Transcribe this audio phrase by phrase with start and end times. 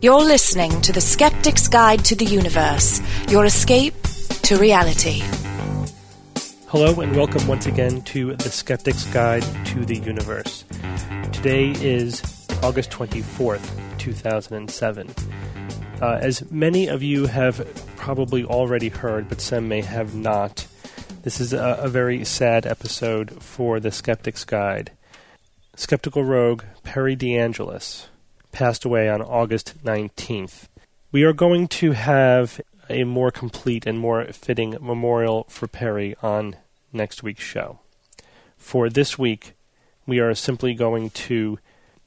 [0.00, 4.00] You're listening to The Skeptic's Guide to the Universe, your escape
[4.44, 5.22] to reality.
[6.68, 10.64] Hello, and welcome once again to The Skeptic's Guide to the Universe.
[11.32, 12.22] Today is
[12.62, 15.10] August 24th, 2007.
[16.00, 20.64] Uh, as many of you have probably already heard, but some may have not,
[21.22, 24.92] this is a, a very sad episode for The Skeptic's Guide.
[25.74, 28.06] Skeptical rogue Perry DeAngelis
[28.58, 30.66] passed away on August 19th.
[31.12, 36.56] We are going to have a more complete and more fitting memorial for Perry on
[36.92, 37.78] next week's show.
[38.56, 39.52] For this week,
[40.08, 41.60] we are simply going to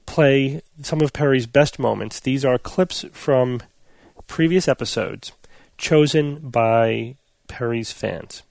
[0.06, 2.20] play some of Perry's best moments.
[2.20, 3.62] These are clips from
[4.28, 5.32] previous episodes
[5.78, 7.16] chosen by
[7.48, 8.44] Perry's fans.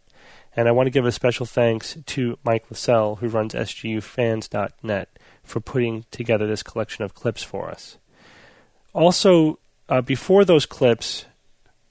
[0.57, 5.09] And I want to give a special thanks to Mike Lascelles, who runs SGUfans.net,
[5.51, 7.99] for putting together this collection of clips for us.
[8.93, 11.27] Also, uh, before those clips,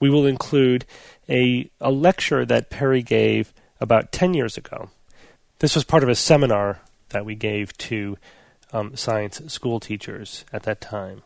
[0.00, 0.86] we will include
[1.28, 4.90] a, a lecture that Perry gave about 10 years ago.
[5.58, 8.16] This was part of a seminar that we gave to
[8.72, 11.22] um, science school teachers at that time.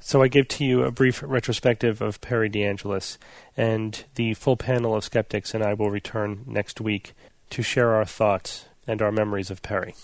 [0.00, 3.18] So I give to you a brief retrospective of Perry DeAngelis,
[3.56, 7.12] and the full panel of skeptics and I will return next week
[7.50, 9.94] to share our thoughts and our memories of Perry.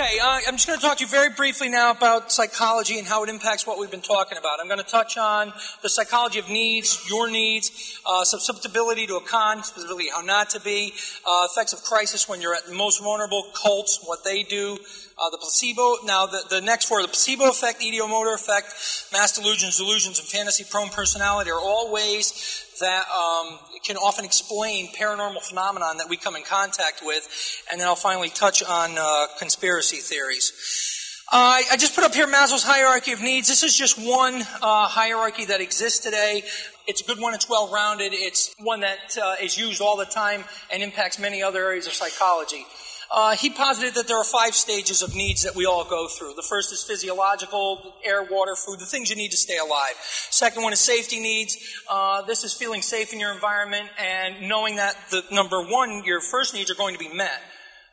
[0.00, 3.06] Okay, uh, I'm just going to talk to you very briefly now about psychology and
[3.06, 4.58] how it impacts what we've been talking about.
[4.58, 9.20] I'm going to touch on the psychology of needs, your needs, uh, susceptibility to a
[9.20, 10.94] con, specifically how not to be,
[11.26, 14.78] uh, effects of crisis when you're at the most vulnerable, cults, what they do,
[15.20, 15.96] uh, the placebo.
[16.04, 18.74] Now, the, the next four, the placebo effect, ideomotor effect,
[19.12, 24.88] mass delusions, delusions, and fantasy prone personality are all ways that um, can often explain
[24.88, 27.28] paranormal phenomenon that we come in contact with.
[27.70, 30.96] And then I'll finally touch on uh, conspiracy theories.
[31.32, 33.46] Uh, I just put up here Maslow's hierarchy of needs.
[33.46, 36.42] This is just one uh, hierarchy that exists today.
[36.88, 37.34] It's a good one.
[37.34, 38.12] It's well rounded.
[38.12, 40.42] It's one that uh, is used all the time
[40.72, 42.66] and impacts many other areas of psychology.
[43.12, 46.32] Uh, he posited that there are five stages of needs that we all go through.
[46.34, 49.94] The first is physiological, air, water, food, the things you need to stay alive.
[50.30, 51.56] Second one is safety needs.
[51.90, 56.20] Uh, this is feeling safe in your environment and knowing that the number one, your
[56.20, 57.40] first needs are going to be met.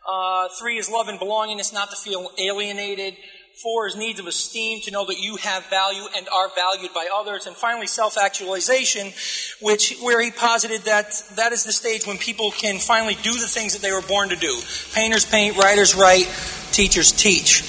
[0.08, 3.16] Uh, three is love and belongingness, not to feel alienated.
[3.64, 7.08] Four is needs of esteem, to know that you have value and are valued by
[7.12, 7.48] others.
[7.48, 9.14] And finally, self-actualization,
[9.62, 13.48] which, where he posited that that is the stage when people can finally do the
[13.48, 14.62] things that they were born to do.
[14.94, 16.30] Painters paint, writers write,
[16.72, 17.64] teachers teach.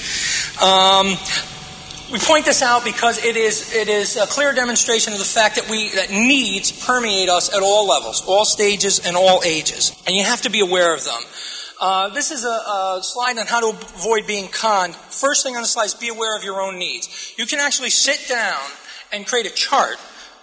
[0.63, 1.17] Um,
[2.13, 5.57] we point this out because it is, it is a clear demonstration of the fact
[5.57, 9.97] that we, that needs permeate us at all levels, all stages and all ages.
[10.07, 11.23] And you have to be aware of them.
[11.81, 14.97] Uh, this is a, a, slide on how to avoid being conned.
[14.97, 17.35] First thing on the slide is be aware of your own needs.
[17.39, 18.61] You can actually sit down
[19.13, 19.97] and create a chart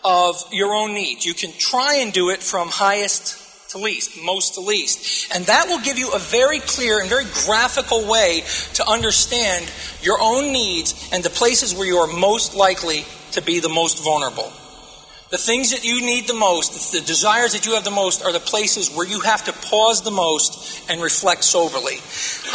[0.05, 1.25] of your own needs.
[1.25, 5.33] You can try and do it from highest to least, most to least.
[5.35, 8.43] And that will give you a very clear and very graphical way
[8.75, 9.69] to understand
[10.01, 14.01] your own needs and the places where you are most likely to be the most
[14.01, 14.53] vulnerable.
[15.35, 18.31] The things that you need the most, the desires that you have the most, are
[18.31, 21.97] the places where you have to pause the most and reflect soberly.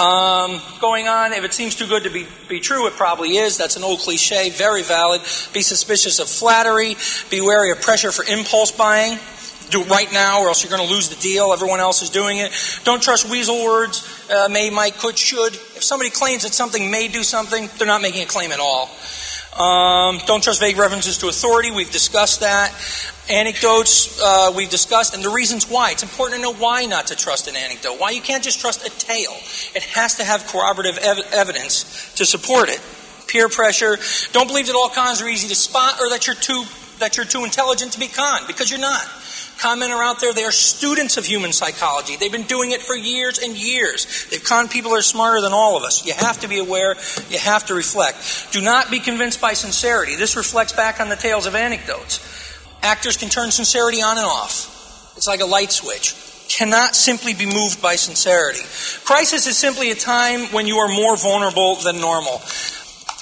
[0.01, 3.59] Um, going on, if it seems too good to be, be true, it probably is.
[3.59, 5.21] That's an old cliche, very valid.
[5.53, 6.97] Be suspicious of flattery.
[7.29, 9.19] Be wary of pressure for impulse buying.
[9.69, 11.53] Do it right now, or else you're going to lose the deal.
[11.53, 12.51] Everyone else is doing it.
[12.85, 14.09] Don't trust weasel words.
[14.31, 15.53] Uh, may, might, could, should.
[15.53, 18.89] If somebody claims that something may do something, they're not making a claim at all.
[19.57, 21.71] Um, don't trust vague references to authority.
[21.71, 22.73] We've discussed that.
[23.29, 25.91] Anecdotes, uh, we've discussed, and the reasons why.
[25.91, 27.99] It's important to know why not to trust an anecdote.
[27.99, 29.37] Why you can't just trust a tale.
[29.75, 32.81] It has to have corroborative ev- evidence to support it.
[33.27, 33.99] Peer pressure.
[34.33, 36.65] Don't believe that all cons are easy to spot or that you're too
[36.99, 39.03] that you're too intelligent to be con because you're not
[39.65, 40.33] are out there.
[40.33, 42.17] They are students of human psychology.
[42.17, 44.27] They've been doing it for years and years.
[44.31, 46.07] They've conned people that are smarter than all of us.
[46.07, 46.97] You have to be aware.
[47.29, 48.53] You have to reflect.
[48.53, 50.17] Do not be convinced by sincerity.
[50.17, 52.21] This reflects back on the tales of anecdotes.
[52.83, 55.15] Actors can turn sincerity on and off.
[55.17, 56.15] It's like a light switch.
[56.49, 58.61] Cannot simply be moved by sincerity.
[59.05, 62.41] Crisis is simply a time when you are more vulnerable than normal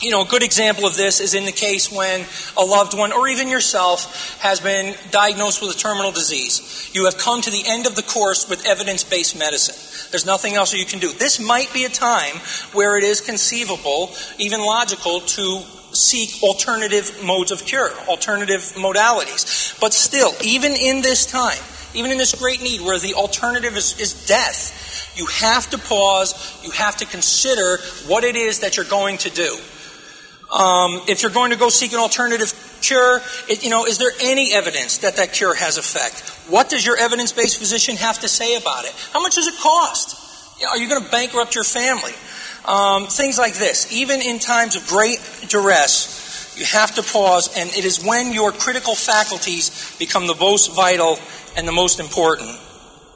[0.00, 2.24] you know, a good example of this is in the case when
[2.56, 6.90] a loved one or even yourself has been diagnosed with a terminal disease.
[6.94, 9.74] You have come to the end of the course with evidence based medicine.
[10.12, 11.12] There's nothing else you can do.
[11.12, 12.36] This might be a time
[12.72, 15.62] where it is conceivable, even logical, to
[15.92, 19.78] seek alternative modes of cure, alternative modalities.
[19.80, 21.58] But still, even in this time,
[21.94, 26.60] even in this great need where the alternative is, is death, you have to pause,
[26.62, 29.58] you have to consider what it is that you're going to do.
[30.50, 34.12] Um, if you're going to go seek an alternative cure, it, you know, is there
[34.22, 36.20] any evidence that that cure has effect?
[36.48, 38.92] What does your evidence-based physician have to say about it?
[39.12, 40.16] How much does it cost?
[40.66, 42.12] Are you going to bankrupt your family?
[42.64, 43.92] Um, things like this.
[43.92, 48.50] Even in times of great duress, you have to pause, and it is when your
[48.50, 51.18] critical faculties become the most vital
[51.56, 52.58] and the most important.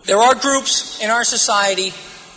[0.04, 1.92] There are groups in our society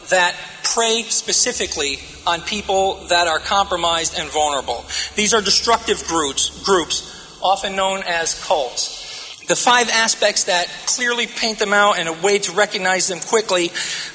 [0.10, 1.98] that prey specifically
[2.28, 4.86] on people that are compromised and vulnerable.
[5.16, 9.04] These are destructive groups, groups often known as cults.
[9.48, 13.70] The five aspects that clearly paint them out and a way to recognize them quickly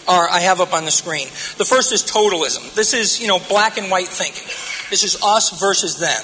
[0.08, 1.28] are I have up on the screen.
[1.56, 2.74] The first is totalism.
[2.74, 4.42] This is, you know, black and white thinking.
[4.90, 6.20] This is us versus them.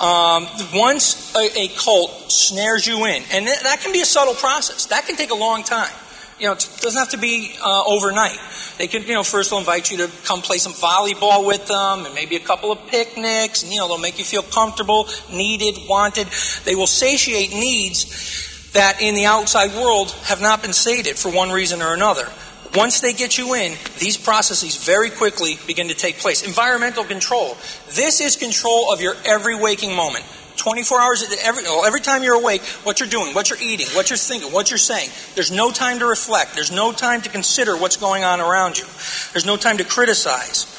[0.00, 4.86] Um, once a, a, cult snares you in, and that can be a subtle process,
[4.86, 5.92] that can take a long time.
[6.38, 8.38] You know, it doesn't have to be uh, overnight.
[8.76, 12.06] They could, you know, first they'll invite you to come play some volleyball with them
[12.06, 15.76] and maybe a couple of picnics and, you know, they'll make you feel comfortable, needed,
[15.88, 16.26] wanted.
[16.64, 21.50] They will satiate needs that in the outside world have not been sated for one
[21.50, 22.28] reason or another.
[22.74, 26.44] Once they get you in, these processes very quickly begin to take place.
[26.44, 27.56] Environmental control.
[27.92, 30.24] This is control of your every waking moment.
[30.56, 34.16] 24 hours, every, every time you're awake, what you're doing, what you're eating, what you're
[34.16, 35.10] thinking, what you're saying.
[35.34, 36.54] There's no time to reflect.
[36.54, 38.84] There's no time to consider what's going on around you.
[39.32, 40.70] There's no time to criticize.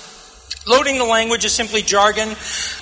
[0.68, 2.30] Loading the language is simply jargon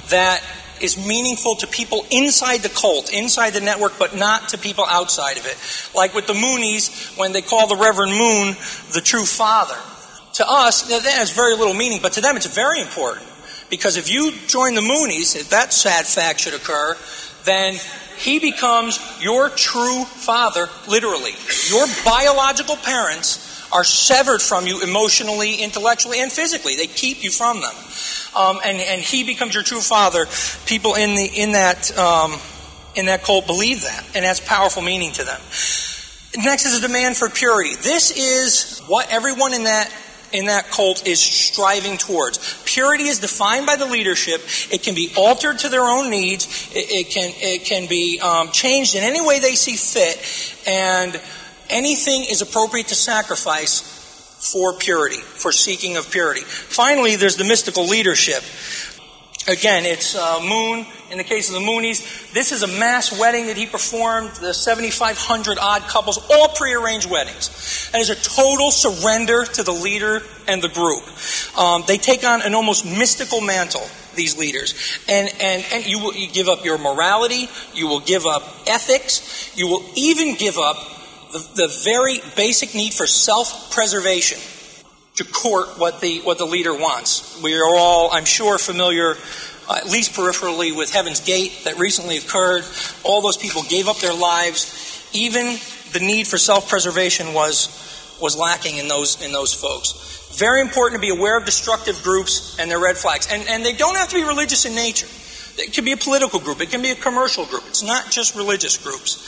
[0.09, 0.41] that
[0.81, 5.37] is meaningful to people inside the cult, inside the network, but not to people outside
[5.37, 5.57] of it.
[5.95, 8.55] Like with the Moonies, when they call the Reverend Moon
[8.93, 9.77] the true father.
[10.33, 13.27] To us, that has very little meaning, but to them it's very important.
[13.73, 16.95] Because if you join the Moonies, if that sad fact should occur,
[17.43, 17.73] then
[18.17, 21.31] he becomes your true father, literally.
[21.71, 26.75] Your biological parents are severed from you emotionally, intellectually, and physically.
[26.75, 27.73] They keep you from them.
[28.35, 30.27] Um, and, and he becomes your true father.
[30.67, 32.37] People in, the, in, that, um,
[32.93, 35.41] in that cult believe that, and has powerful meaning to them.
[36.37, 37.73] Next is a demand for purity.
[37.81, 39.91] This is what everyone in that
[40.33, 42.61] in that cult is striving towards.
[42.65, 44.41] Purity is defined by the leadership.
[44.71, 46.69] It can be altered to their own needs.
[46.75, 50.19] It, it can it can be um, changed in any way they see fit,
[50.67, 51.19] and
[51.69, 53.93] anything is appropriate to sacrifice
[54.51, 56.41] for purity, for seeking of purity.
[56.41, 58.43] Finally, there's the mystical leadership.
[59.47, 60.85] Again, it's uh, Moon.
[61.11, 64.31] In the case of the Moonies, this is a mass wedding that he performed.
[64.37, 67.89] The 7,500 odd couples, all prearranged weddings.
[67.93, 71.03] And it's a total surrender to the leader and the group.
[71.57, 73.85] Um, they take on an almost mystical mantle.
[74.15, 74.75] These leaders,
[75.09, 77.49] and and and you will you give up your morality.
[77.73, 79.51] You will give up ethics.
[79.57, 80.77] You will even give up
[81.31, 84.37] the, the very basic need for self-preservation
[85.15, 87.41] to court what the what the leader wants.
[87.41, 89.15] We are all, I'm sure, familiar,
[89.69, 92.63] uh, at least peripherally, with Heaven's Gate that recently occurred.
[93.03, 95.09] All those people gave up their lives.
[95.13, 95.57] Even
[95.91, 97.69] the need for self-preservation was
[98.21, 99.93] was lacking in those in those folks.
[100.37, 103.73] Very important to be aware of destructive groups and their red flags, and and they
[103.73, 105.07] don't have to be religious in nature.
[105.55, 106.61] It could be a political group.
[106.61, 107.63] It can be a commercial group.
[107.67, 109.21] It's not just religious groups.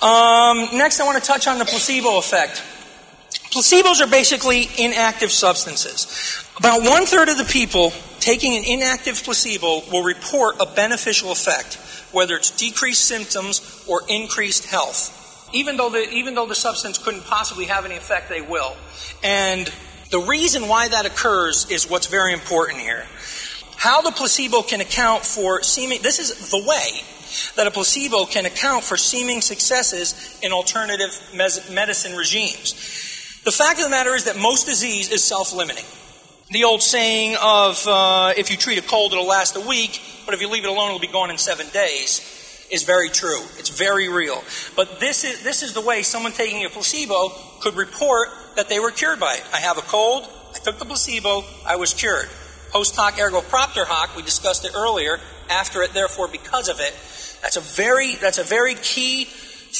[0.00, 2.62] Um, next, I want to touch on the placebo effect.
[3.50, 6.44] Placebos are basically inactive substances.
[6.56, 11.74] About one third of the people taking an inactive placebo will report a beneficial effect,
[12.12, 15.50] whether it's decreased symptoms or increased health.
[15.52, 18.76] Even though the, even though the substance couldn't possibly have any effect, they will.
[19.22, 19.72] And
[20.10, 23.04] the reason why that occurs is what's very important here.
[23.76, 27.02] How the placebo can account for seeming, this is the way
[27.56, 33.03] that a placebo can account for seeming successes in alternative medicine regimes.
[33.44, 35.84] The fact of the matter is that most disease is self limiting.
[36.50, 40.34] The old saying of uh, if you treat a cold, it'll last a week, but
[40.34, 42.30] if you leave it alone, it'll be gone in seven days
[42.70, 43.40] is very true.
[43.58, 44.42] It's very real.
[44.76, 48.80] But this is, this is the way someone taking a placebo could report that they
[48.80, 49.44] were cured by it.
[49.52, 52.28] I have a cold, I took the placebo, I was cured.
[52.72, 55.20] Post hoc ergo propter hoc, we discussed it earlier,
[55.50, 56.92] after it, therefore because of it.
[57.42, 59.28] That's a very, that's a very key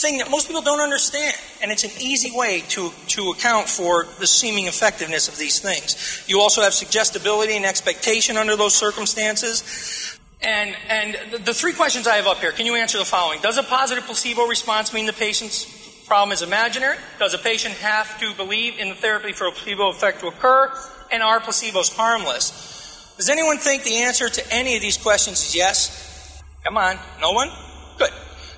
[0.01, 1.37] thing that most people don't understand.
[1.63, 6.25] And it's an easy way to, to account for the seeming effectiveness of these things.
[6.27, 10.19] You also have suggestibility and expectation under those circumstances.
[10.41, 13.41] And, and the, the three questions I have up here, can you answer the following?
[13.41, 15.65] Does a positive placebo response mean the patient's
[16.07, 16.97] problem is imaginary?
[17.19, 20.73] Does a patient have to believe in the therapy for a placebo effect to occur?
[21.11, 23.15] And are placebos harmless?
[23.17, 26.43] Does anyone think the answer to any of these questions is yes?
[26.65, 27.49] Come on, no one?
[27.97, 28.11] Good.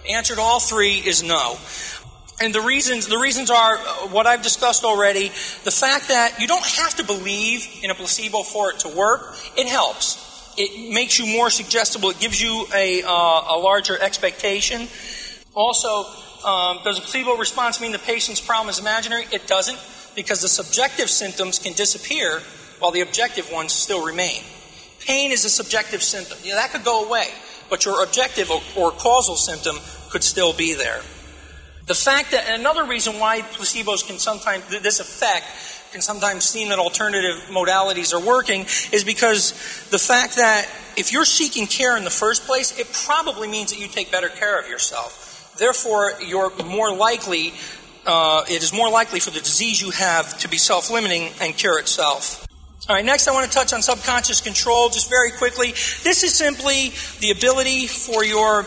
[0.08, 1.58] Answer to all three is no.
[2.40, 5.28] And the reasons, the reasons are uh, what I've discussed already.
[5.64, 9.34] The fact that you don't have to believe in a placebo for it to work.
[9.56, 10.54] It helps.
[10.58, 12.10] It makes you more suggestible.
[12.10, 14.88] It gives you a, uh, a larger expectation.
[15.54, 16.04] Also,
[16.46, 19.24] um, does a placebo response mean the patient's problem is imaginary?
[19.32, 19.78] It doesn't,
[20.14, 22.40] because the subjective symptoms can disappear
[22.78, 24.42] while the objective ones still remain.
[25.00, 26.38] Pain is a subjective symptom.
[26.42, 27.28] Yeah, that could go away,
[27.70, 29.76] but your objective or, or causal symptom
[30.10, 31.00] could still be there.
[31.86, 35.46] The fact that another reason why placebos can sometimes, this effect
[35.92, 39.52] can sometimes seem that alternative modalities are working is because
[39.90, 43.80] the fact that if you're seeking care in the first place, it probably means that
[43.80, 45.54] you take better care of yourself.
[45.58, 47.52] Therefore, you're more likely,
[48.04, 51.56] uh, it is more likely for the disease you have to be self limiting and
[51.56, 52.46] cure itself.
[52.88, 55.70] All right, next I want to touch on subconscious control just very quickly.
[56.04, 58.66] This is simply the ability for your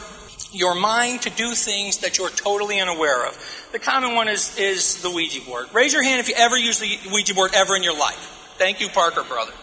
[0.51, 3.69] your mind to do things that you're totally unaware of.
[3.71, 5.67] The common one is, is the Ouija board.
[5.73, 8.55] Raise your hand if you ever used the Ouija board ever in your life.
[8.57, 9.53] Thank you, Parker, brother.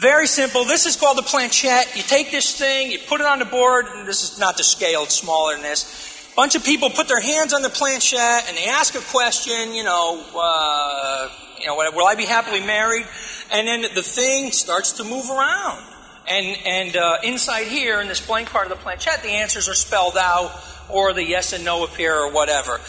[0.00, 0.64] Very simple.
[0.64, 1.96] This is called the planchette.
[1.96, 4.62] You take this thing, you put it on the board, and this is not the
[4.62, 6.30] scale, it's smaller than this.
[6.32, 9.74] A bunch of people put their hands on the planchette and they ask a question,
[9.74, 13.06] you know, uh, you know, will I be happily married?
[13.50, 15.82] And then the thing starts to move around.
[16.28, 19.74] And, and uh, inside here, in this blank part of the planchette, the answers are
[19.74, 20.52] spelled out,
[20.90, 22.80] or the yes and no appear, or whatever.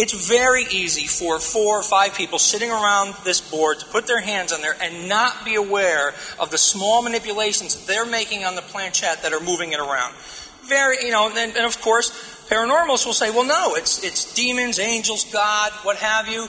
[0.00, 4.20] It's very easy for four or five people sitting around this board to put their
[4.20, 8.62] hands on there and not be aware of the small manipulations they're making on the
[8.62, 10.14] planchette that are moving it around.
[10.62, 12.10] Very, you know, and, and of course,
[12.48, 16.46] paranormals will say, well, no, it's, it's demons, angels, God, what have you.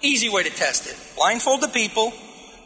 [0.00, 0.96] Easy way to test it.
[1.16, 2.12] Blindfold the people,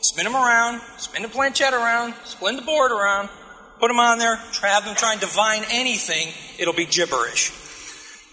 [0.07, 3.29] spin them around, spin the planchette around, spin the board around,
[3.81, 7.51] put them on there, have them try and divine anything, it'll be gibberish.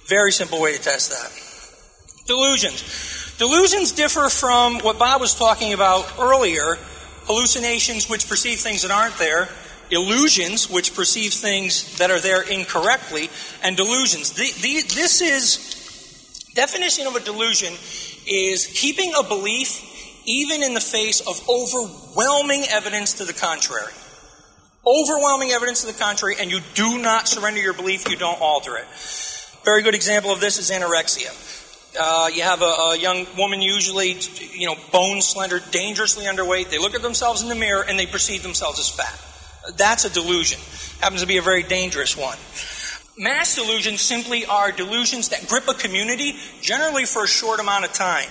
[0.07, 2.27] Very simple way to test that.
[2.27, 3.35] Delusions.
[3.37, 6.77] Delusions differ from what Bob was talking about earlier
[7.25, 9.49] hallucinations which perceive things that aren't there,
[9.91, 13.29] illusions which perceive things that are there incorrectly,
[13.63, 14.33] and delusions.
[14.33, 17.73] The, the, this is, definition of a delusion
[18.27, 19.92] is keeping a belief
[20.25, 23.93] even in the face of overwhelming evidence to the contrary.
[24.85, 28.75] Overwhelming evidence to the contrary, and you do not surrender your belief, you don't alter
[28.77, 28.85] it.
[29.63, 31.31] Very good example of this is anorexia.
[31.97, 34.17] Uh, you have a, a, young woman, usually,
[34.51, 36.69] you know, bone slender, dangerously underweight.
[36.69, 39.77] They look at themselves in the mirror and they perceive themselves as fat.
[39.77, 40.59] That's a delusion.
[40.99, 42.37] Happens to be a very dangerous one.
[43.15, 47.93] Mass delusions simply are delusions that grip a community, generally for a short amount of
[47.93, 48.27] time.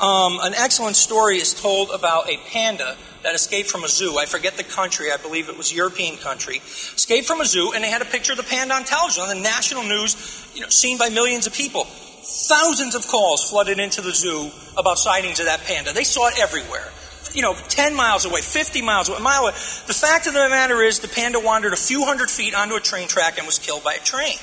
[0.00, 4.18] Um, an excellent story is told about a panda that escaped from a zoo.
[4.18, 6.56] I forget the country, I believe it was European country.
[6.56, 9.28] Escaped from a zoo, and they had a picture of the panda on television, on
[9.28, 11.84] the national news, you know, seen by millions of people.
[11.84, 15.92] Thousands of calls flooded into the zoo about sightings of that panda.
[15.92, 16.88] They saw it everywhere.
[17.32, 19.52] You know, 10 miles away, 50 miles away, a mile away.
[19.52, 22.80] The fact of the matter is, the panda wandered a few hundred feet onto a
[22.80, 24.36] train track and was killed by a train.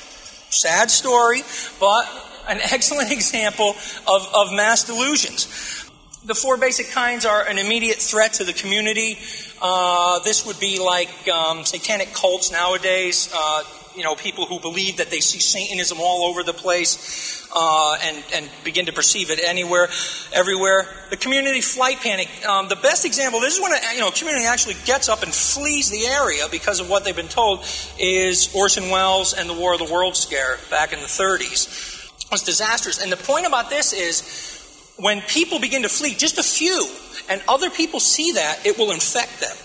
[0.50, 1.42] Sad story,
[1.78, 2.06] but
[2.48, 3.76] an excellent example
[4.06, 5.84] of, of mass delusions.
[6.24, 9.18] The four basic kinds are an immediate threat to the community.
[9.62, 13.32] Uh, this would be like um, satanic cults nowadays.
[13.34, 13.62] Uh,
[13.96, 18.24] you know, people who believe that they see Satanism all over the place uh, and,
[18.34, 19.88] and begin to perceive it anywhere,
[20.32, 20.86] everywhere.
[21.10, 22.28] The community flight panic.
[22.46, 25.34] Um, the best example, this is when a you know, community actually gets up and
[25.34, 27.64] flees the area because of what they've been told,
[27.98, 31.97] is Orson Welles and the War of the Worlds scare back in the 30s
[32.30, 33.02] was disastrous.
[33.02, 36.86] And the point about this is when people begin to flee, just a few,
[37.28, 39.56] and other people see that, it will infect them.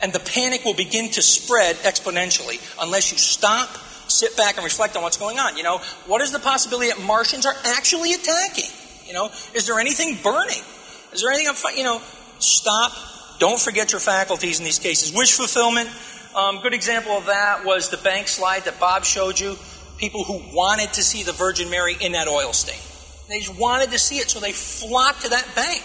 [0.00, 3.68] And the panic will begin to spread exponentially unless you stop,
[4.08, 5.56] sit back, and reflect on what's going on.
[5.56, 8.70] You know, what is the possibility that Martians are actually attacking?
[9.06, 10.62] You know, is there anything burning?
[11.12, 12.02] Is there anything, you know,
[12.38, 12.92] stop.
[13.38, 15.14] Don't forget your faculties in these cases.
[15.14, 15.88] Wish fulfillment.
[16.34, 19.56] Um, good example of that was the bank slide that Bob showed you
[19.98, 22.80] people who wanted to see the Virgin Mary in that oil stain.
[23.28, 25.82] They just wanted to see it, so they flocked to that bank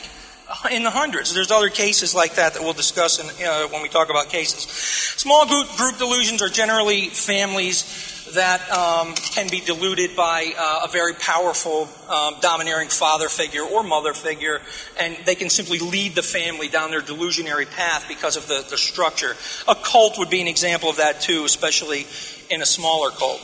[0.71, 1.33] in the hundreds.
[1.33, 4.63] There's other cases like that that we'll discuss in, uh, when we talk about cases.
[4.63, 10.91] Small group, group delusions are generally families that um, can be deluded by uh, a
[10.91, 14.61] very powerful, um, domineering father figure or mother figure,
[14.99, 18.77] and they can simply lead the family down their delusionary path because of the, the
[18.77, 19.35] structure.
[19.67, 22.05] A cult would be an example of that too, especially
[22.49, 23.41] in a smaller cult.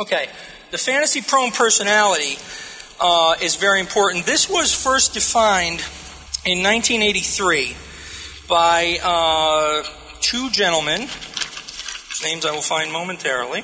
[0.00, 0.30] Okay,
[0.70, 2.38] the fantasy prone personality
[3.02, 4.24] uh, is very important.
[4.24, 5.84] This was first defined
[6.46, 7.76] in 1983
[8.48, 9.82] by uh,
[10.22, 11.00] two gentlemen,
[12.22, 13.60] names I will find momentarily.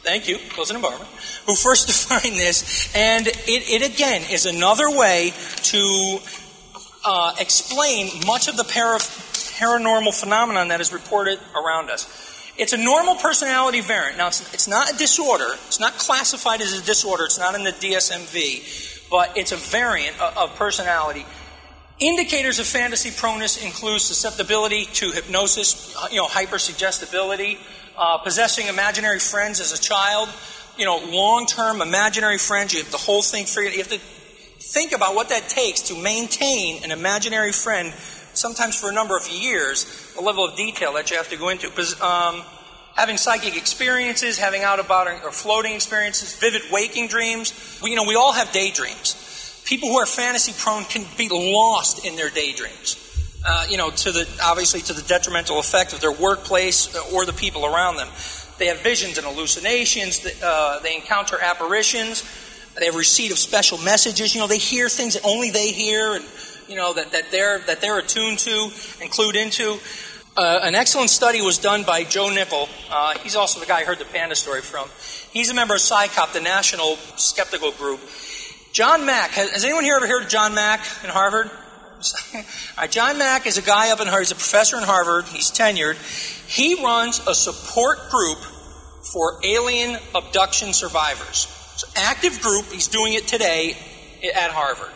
[0.00, 1.04] Thank you, Cousin and Barber,
[1.44, 2.90] who first defined this.
[2.96, 6.18] And it, it again is another way to
[7.04, 12.19] uh, explain much of the para- paranormal phenomenon that is reported around us.
[12.60, 14.18] It's a normal personality variant.
[14.18, 15.48] Now, it's, it's not a disorder.
[15.66, 17.24] It's not classified as a disorder.
[17.24, 21.24] It's not in the DSMV, but it's a variant of, of personality.
[22.00, 27.56] Indicators of fantasy proneness include susceptibility to hypnosis, you know, hypersuggestibility,
[27.96, 30.28] uh, possessing imaginary friends as a child,
[30.76, 32.74] you know, long-term imaginary friends.
[32.74, 33.72] You have the whole thing figured.
[33.72, 37.94] You have to think about what that takes to maintain an imaginary friend
[38.40, 41.50] sometimes for a number of years, the level of detail that you have to go
[41.50, 41.68] into.
[41.68, 42.42] Because um,
[42.96, 47.78] having psychic experiences, having out about or floating experiences, vivid waking dreams.
[47.82, 49.62] We, you know, we all have daydreams.
[49.64, 53.06] People who are fantasy prone can be lost in their daydreams.
[53.46, 57.32] Uh, you know, to the obviously to the detrimental effect of their workplace or the
[57.32, 58.08] people around them.
[58.58, 60.26] They have visions and hallucinations.
[60.42, 62.22] Uh, they encounter apparitions.
[62.78, 64.34] They have receipt of special messages.
[64.34, 66.24] You know, they hear things that only they hear, and
[66.70, 68.70] you know, that, that, they're, that they're attuned to
[69.02, 69.76] and clued into.
[70.36, 72.68] Uh, an excellent study was done by Joe Nickell.
[72.88, 74.88] Uh, he's also the guy I heard the panda story from.
[75.32, 78.00] He's a member of CSICOP, the national skeptical group.
[78.72, 81.50] John Mack, has, has anyone here ever heard of John Mack in Harvard?
[82.90, 84.28] John Mack is a guy up in Harvard.
[84.28, 85.24] He's a professor in Harvard.
[85.26, 85.96] He's tenured.
[86.46, 88.38] He runs a support group
[89.12, 91.48] for alien abduction survivors.
[91.74, 92.66] It's an active group.
[92.66, 93.76] He's doing it today
[94.22, 94.90] at Harvard.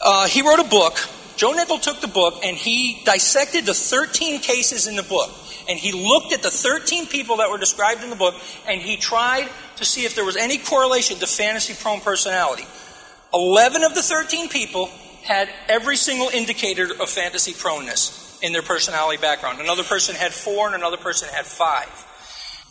[0.00, 0.96] Uh, he wrote a book.
[1.36, 5.30] Joe Nickell took the book and he dissected the 13 cases in the book.
[5.68, 8.34] And he looked at the 13 people that were described in the book
[8.66, 12.64] and he tried to see if there was any correlation to fantasy prone personality.
[13.34, 14.90] 11 of the 13 people
[15.22, 19.60] had every single indicator of fantasy proneness in their personality background.
[19.60, 21.88] Another person had four and another person had five.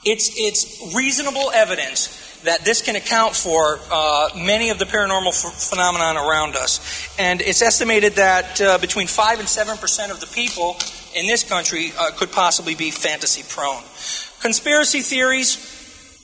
[0.04, 5.54] It's, it's reasonable evidence that this can account for uh, many of the paranormal ph-
[5.54, 6.80] phenomenon around us.
[7.20, 10.78] And it's estimated that uh, between 5 and 7% of the people
[11.16, 13.84] in this country uh, could possibly be fantasy prone.
[14.42, 15.74] Conspiracy theories.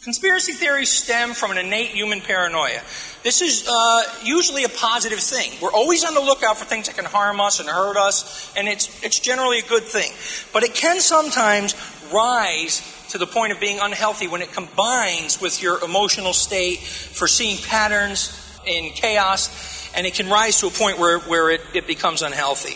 [0.04, 2.82] Conspiracy theories stem from an innate human paranoia.
[3.24, 5.54] This is uh, usually a positive thing.
[5.62, 8.68] We're always on the lookout for things that can harm us and hurt us, and
[8.68, 10.12] it's, it's generally a good thing.
[10.52, 11.74] But it can sometimes
[12.14, 12.82] rise
[13.14, 17.58] to the point of being unhealthy when it combines with your emotional state for seeing
[17.64, 18.34] patterns
[18.66, 22.76] in chaos, and it can rise to a point where, where it, it becomes unhealthy.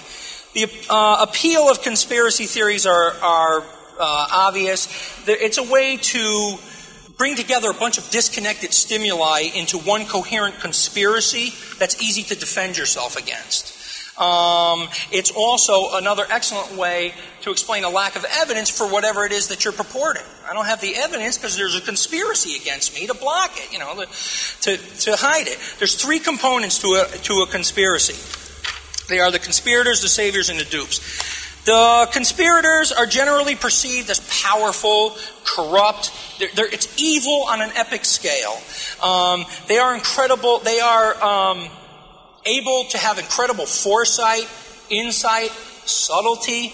[0.54, 4.88] The uh, appeal of conspiracy theories are, are uh, obvious.
[5.28, 6.58] It's a way to
[7.18, 12.78] bring together a bunch of disconnected stimuli into one coherent conspiracy that's easy to defend
[12.78, 13.77] yourself against.
[14.18, 19.32] Um, it's also another excellent way to explain a lack of evidence for whatever it
[19.32, 20.24] is that you're purporting.
[20.50, 23.80] I don't have the evidence because there's a conspiracy against me to block it, you
[23.80, 24.04] know,
[24.62, 25.60] to, to hide it.
[25.78, 28.16] There's three components to a, to a conspiracy.
[29.08, 31.00] They are the conspirators, the saviors, and the dupes.
[31.66, 36.12] The conspirators are generally perceived as powerful, corrupt.
[36.40, 38.58] They're, they're, it's evil on an epic scale.
[39.04, 40.60] Um, they are incredible.
[40.60, 41.68] They are um,
[42.48, 44.48] able to have incredible foresight,
[44.90, 45.52] insight,
[45.86, 46.74] subtlety,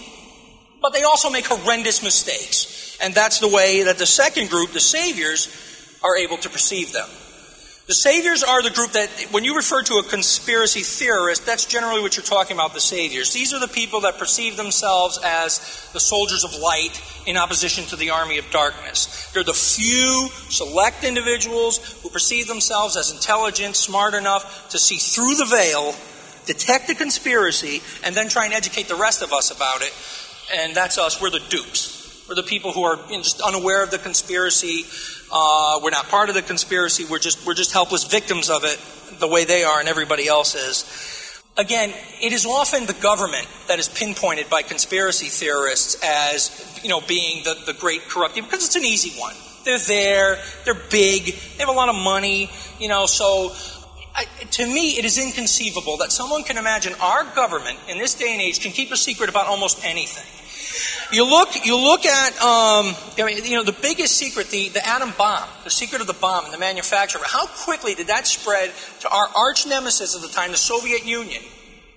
[0.80, 2.98] but they also make horrendous mistakes.
[3.00, 5.48] And that's the way that the second group, the saviors,
[6.02, 7.08] are able to perceive them.
[7.86, 12.00] The saviors are the group that, when you refer to a conspiracy theorist, that's generally
[12.00, 13.34] what you're talking about, the saviors.
[13.34, 17.96] These are the people that perceive themselves as the soldiers of light in opposition to
[17.96, 19.30] the army of darkness.
[19.34, 25.34] They're the few select individuals who perceive themselves as intelligent, smart enough to see through
[25.34, 25.94] the veil,
[26.46, 29.92] detect the conspiracy, and then try and educate the rest of us about it.
[30.56, 31.20] And that's us.
[31.20, 32.03] We're the dupes.
[32.28, 34.84] We're the people who are just unaware of the conspiracy.
[35.30, 37.04] Uh, we're not part of the conspiracy.
[37.04, 38.80] We're just we're just helpless victims of it,
[39.20, 41.42] the way they are and everybody else is.
[41.56, 47.00] Again, it is often the government that is pinpointed by conspiracy theorists as you know
[47.02, 49.34] being the, the great corrupting because it's an easy one.
[49.64, 50.38] They're there.
[50.64, 51.26] They're big.
[51.26, 52.50] They have a lot of money.
[52.80, 53.52] You know, so
[54.14, 58.32] I, to me, it is inconceivable that someone can imagine our government in this day
[58.32, 60.24] and age can keep a secret about almost anything.
[61.12, 64.86] You look, you look at, um, I mean, you know, the biggest secret, the, the
[64.86, 67.18] atom bomb, the secret of the bomb and the manufacture.
[67.24, 71.42] How quickly did that spread to our arch nemesis at the time, the Soviet Union?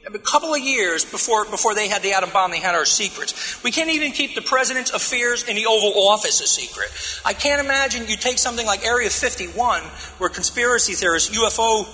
[0.05, 3.61] A couple of years before, before they had the atom bomb, they had our secrets.
[3.61, 6.89] We can't even keep the president's affairs in the Oval Office a secret.
[7.25, 9.81] I can't imagine you take something like Area 51,
[10.17, 11.85] where conspiracy theorists, UFO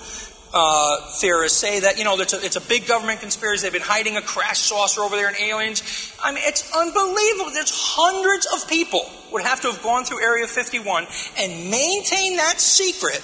[0.53, 3.63] uh, theorists say that you know it's a, it's a big government conspiracy.
[3.63, 5.81] They've been hiding a crash saucer over there in aliens.
[6.23, 7.51] I mean, it's unbelievable.
[7.51, 11.07] There's hundreds of people would have to have gone through Area 51
[11.39, 13.21] and maintain that secret,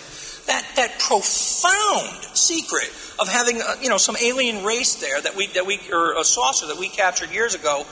[0.48, 2.90] that that profound secret
[3.20, 6.24] of having uh, you know some alien race there that we that we or a
[6.24, 7.86] saucer that we captured years ago.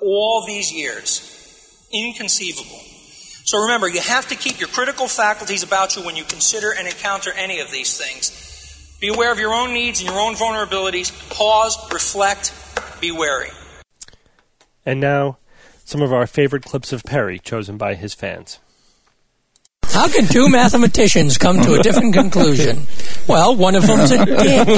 [0.00, 2.80] All these years, inconceivable.
[3.44, 6.88] So remember, you have to keep your critical faculties about you when you consider and
[6.88, 8.43] encounter any of these things.
[9.04, 11.12] Be aware of your own needs and your own vulnerabilities.
[11.28, 12.54] Pause, reflect,
[13.02, 13.50] be wary.
[14.86, 15.36] And now,
[15.84, 18.60] some of our favorite clips of Perry chosen by his fans.
[19.82, 22.86] How can two mathematicians come to a different conclusion?
[23.28, 24.68] Well, one of them's a dick.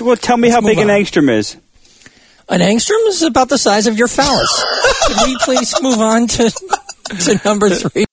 [0.00, 1.58] Well, tell me how big an angstrom is.
[2.48, 4.64] An angstrom is about the size of your phallus.
[5.08, 6.50] Can we please move on to,
[7.20, 8.06] to number three?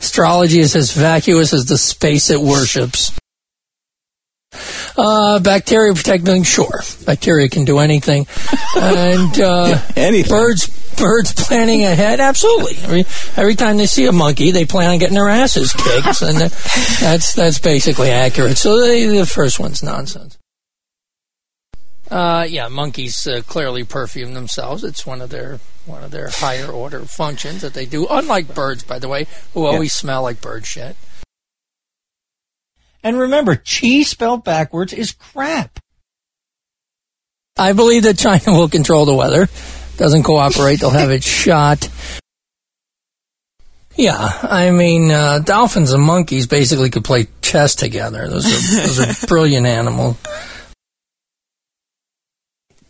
[0.00, 3.12] Astrology is as vacuous as the space it worships.
[4.96, 6.80] Uh, bacteria protecting, sure.
[7.04, 8.26] Bacteria can do anything.
[8.76, 10.30] And uh, Anything.
[10.30, 12.76] birds birds planning ahead, absolutely.
[12.84, 13.00] Every,
[13.36, 16.38] every time they see a monkey, they plan on getting their asses kicked, and
[17.00, 18.56] that's that's basically accurate.
[18.56, 20.37] So they, the first one's nonsense.
[22.10, 24.82] Uh, yeah, monkeys uh, clearly perfume themselves.
[24.82, 28.06] It's one of their one of their higher order functions that they do.
[28.08, 30.96] Unlike birds, by the way, who always smell like bird shit.
[33.02, 35.78] And remember, cheese spelled backwards is crap.
[37.56, 39.48] I believe that China will control the weather.
[39.96, 41.88] Doesn't cooperate, they'll have it shot.
[43.96, 48.28] Yeah, I mean, uh, dolphins and monkeys basically could play chess together.
[48.28, 50.16] Those are those are brilliant animals.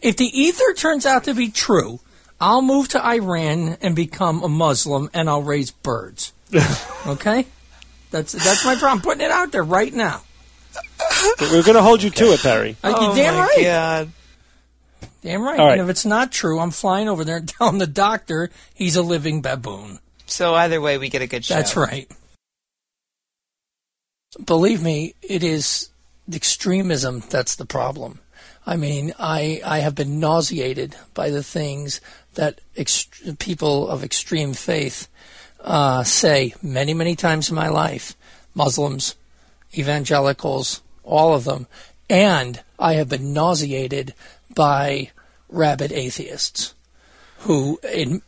[0.08, 2.00] If the ether turns out to be true,
[2.40, 6.32] I'll move to Iran and become a Muslim, and I'll raise birds.
[7.06, 7.46] Okay,
[8.10, 8.98] that's that's my problem.
[8.98, 10.22] I'm putting it out there right now.
[11.40, 12.76] We're going to hold you to it, Perry.
[12.82, 13.62] Uh, Oh you damn my right.
[13.62, 14.10] God.
[15.22, 15.58] Damn right.
[15.58, 15.72] All right.
[15.78, 19.02] And if it's not true, I'm flying over there and telling the doctor he's a
[19.02, 20.00] living baboon.
[20.26, 21.54] So either way, we get a good show.
[21.54, 22.10] That's right.
[24.44, 25.88] Believe me, it is
[26.30, 28.20] extremism that's the problem.
[28.68, 32.02] I mean, I I have been nauseated by the things
[32.34, 32.60] that
[33.38, 35.08] people of extreme faith
[35.62, 38.14] uh, say many many times in my life.
[38.54, 39.14] Muslims,
[39.72, 41.66] evangelicals, all of them,
[42.10, 44.12] and I have been nauseated
[44.54, 45.12] by
[45.48, 46.74] rabid atheists
[47.38, 48.20] who in,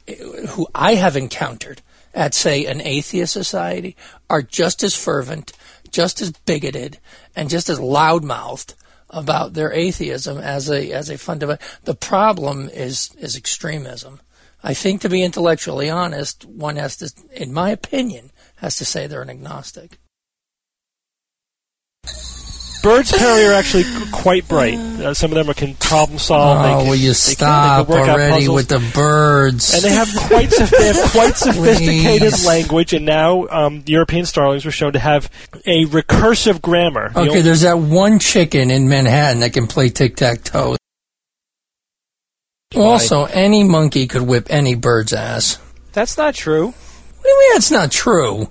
[0.49, 1.83] who I have encountered
[2.15, 3.95] at say an atheist society
[4.31, 5.53] are just as fervent,
[5.91, 6.99] just as bigoted,
[7.37, 8.73] and just as loudmouthed
[9.11, 11.65] about their atheism as a as a fundamental.
[11.85, 14.21] The problem is is extremism.
[14.63, 19.07] I think to be intellectually honest, one has to, in my opinion, has to say
[19.07, 19.99] they're an agnostic.
[22.83, 24.79] Birds, Perry, are actually quite bright.
[24.79, 26.63] Uh, some of them are, can problem solve.
[26.63, 29.75] they oh, can, will you they stop can, they already with the birds?
[29.75, 32.47] And they have quite sof- they have quite sophisticated Please.
[32.47, 35.31] language, and now um, European starlings were shown to have
[35.67, 37.11] a recursive grammar.
[37.11, 40.77] The Okay, only- there's that one chicken in Manhattan that can play tic tac toe.
[42.75, 45.59] Also, any monkey could whip any bird's ass.
[45.93, 46.67] That's not true.
[46.67, 48.49] What do you mean that's not true?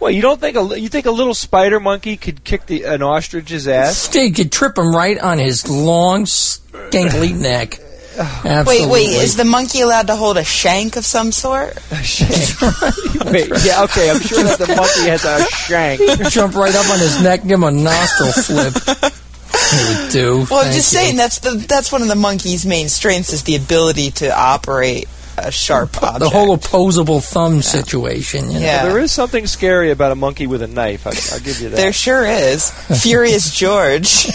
[0.00, 3.02] Well, you don't think a you think a little spider monkey could kick the an
[3.02, 3.98] ostrich's ass?
[3.98, 7.78] Stig could trip him right on his long, skinkly neck.
[8.18, 8.86] Absolutely.
[8.86, 11.76] Wait, wait, is the monkey allowed to hold a shank of some sort?
[11.76, 11.94] a
[13.30, 16.00] Wait, yeah, okay, I'm sure that the monkey has a shank.
[16.30, 18.74] jump right up on his neck give him a nostril flip?
[18.74, 20.46] He would do.
[20.50, 20.98] Well, I'm just you.
[20.98, 25.08] saying that's the that's one of the monkey's main strengths is the ability to operate
[25.36, 26.20] a sharp object.
[26.20, 28.50] the whole opposable thumb situation.
[28.50, 28.64] You know?
[28.64, 28.88] Yeah.
[28.88, 31.06] There is something scary about a monkey with a knife.
[31.06, 31.76] I, I'll give you that.
[31.76, 32.70] There sure is.
[33.02, 34.26] Furious George.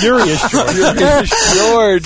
[0.00, 1.30] furious George.
[1.54, 2.04] George.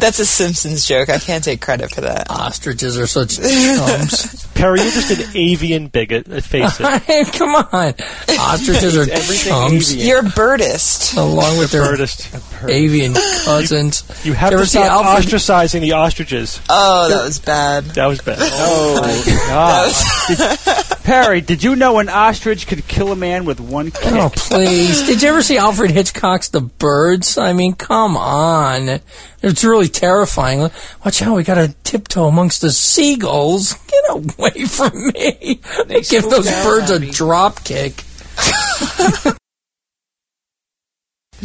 [0.00, 1.08] That's a Simpsons joke.
[1.08, 2.30] I can't take credit for that.
[2.30, 4.49] Ostriches are such chumps.
[4.60, 6.30] Perry, you're just an avian bigot.
[6.30, 7.32] uh, Face it.
[7.34, 7.94] Come on.
[8.38, 9.92] Ostriches are Everything chumps.
[9.92, 10.06] avian.
[10.06, 11.16] You're a birdist.
[11.16, 12.68] Along with their Birdist.
[12.68, 14.04] avian cousins.
[14.24, 16.60] You have You ever to stop Alfred- ostracizing the ostriches.
[16.68, 17.84] Oh, that was bad.
[17.94, 18.38] That was bad.
[18.40, 20.96] Oh, my God.
[21.04, 24.12] Perry, did you know an ostrich could kill a man with one kick?
[24.12, 25.06] Oh, please.
[25.06, 27.38] Did you ever see Alfred Hitchcock's The Birds?
[27.38, 29.00] I mean, come on.
[29.42, 30.70] It's really terrifying.
[31.04, 33.72] Watch out, we got to tiptoe amongst the seagulls.
[33.72, 35.60] Get away from me.
[36.08, 37.10] Give those birds a me.
[37.10, 38.04] drop kick.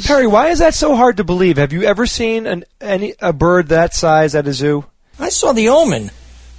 [0.06, 1.56] Perry, why is that so hard to believe?
[1.58, 4.86] Have you ever seen an any a bird that size at a zoo?
[5.18, 6.04] I saw The Omen.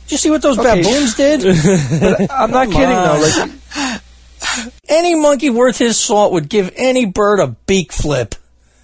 [0.04, 0.82] Did you see what those Okay.
[0.82, 1.44] baboons did?
[2.02, 3.20] Uh, I'm not Come kidding on.
[3.20, 3.50] though.
[3.74, 4.00] Like,
[4.88, 8.34] any monkey worth his salt would give any bird a beak flip.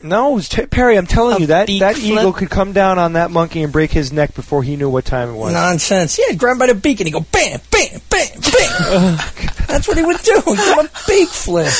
[0.03, 2.05] No, T- Perry, I'm telling A you that that flip?
[2.05, 5.05] eagle could come down on that monkey and break his neck before he knew what
[5.05, 5.53] time it was.
[5.53, 6.19] Nonsense.
[6.19, 9.17] Yeah, he'd grab him by the beak and he'd go bam, bam, bam, bam.
[9.67, 10.35] That's what he would do.
[10.47, 11.73] He'd give him a beak flip.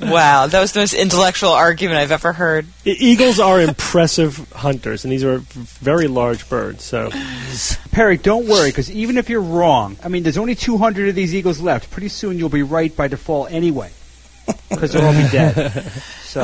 [0.00, 2.66] Wow, that was the most intellectual argument I've ever heard.
[2.84, 6.82] Eagles are impressive hunters, and these are very large birds.
[6.82, 7.10] So
[7.92, 11.34] Perry, don't worry, because even if you're wrong, I mean, there's only 200 of these
[11.34, 11.90] eagles left.
[11.90, 13.90] Pretty soon you'll be right by default anyway,
[14.70, 15.84] because they'll all be dead.
[16.32, 16.40] So,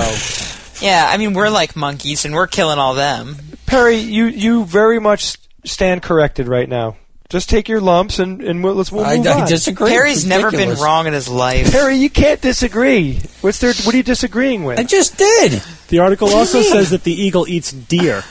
[0.81, 3.37] Yeah, I mean we're like monkeys and we're killing all them.
[3.67, 6.97] Perry, you you very much stand corrected right now.
[7.29, 9.49] Just take your lumps and and we'll, let's we'll I, move I on.
[9.49, 9.91] disagree.
[9.91, 11.71] Perry's never been wrong in his life.
[11.71, 13.21] Perry, you can't disagree.
[13.43, 13.75] What's there?
[13.85, 14.79] What are you disagreeing with?
[14.79, 15.62] I just did.
[15.88, 18.25] the article also says that the eagle eats deer.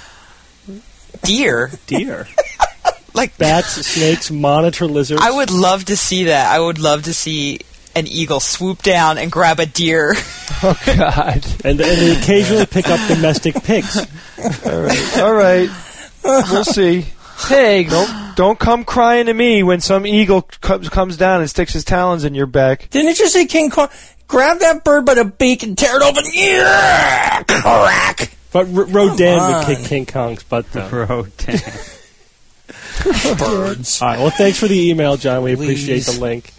[1.24, 2.28] Deer, Deer,
[3.14, 5.22] like bats, snakes, monitor lizards.
[5.22, 6.52] I would love to see that.
[6.52, 7.60] I would love to see
[7.98, 10.14] an eagle swoop down and grab a deer.
[10.64, 11.46] oh God!
[11.64, 13.98] and, and they occasionally pick up domestic pigs.
[14.66, 15.70] All right, all right.
[16.24, 17.06] We'll see.
[17.48, 21.74] Hey, don't don't come crying to me when some eagle comes comes down and sticks
[21.74, 22.90] his talons in your back.
[22.90, 23.90] Didn't it just say King Kong?
[24.28, 26.24] Grab that bird by the beak and tear it open.
[26.34, 28.32] Yeah, crack.
[28.52, 30.90] But R- Rodan would kick King Kong's butt, though.
[30.92, 31.60] Rodan.
[33.38, 34.02] Birds.
[34.02, 34.20] All right.
[34.20, 35.44] Well, thanks for the email, John.
[35.44, 36.52] We appreciate the link.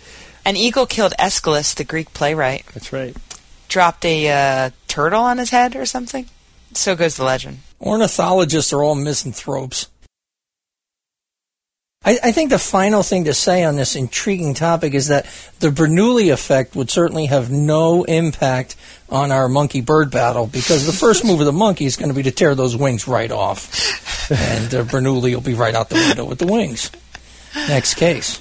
[0.48, 2.64] An eagle killed Aeschylus, the Greek playwright.
[2.72, 3.14] That's right.
[3.68, 6.24] Dropped a uh, turtle on his head or something.
[6.72, 7.58] So goes the legend.
[7.82, 9.90] Ornithologists are all misanthropes.
[12.02, 15.26] I, I think the final thing to say on this intriguing topic is that
[15.60, 18.74] the Bernoulli effect would certainly have no impact
[19.10, 22.14] on our monkey bird battle because the first move of the monkey is going to
[22.14, 24.30] be to tear those wings right off.
[24.30, 26.90] and uh, Bernoulli will be right out the window with the wings.
[27.54, 28.40] Next case.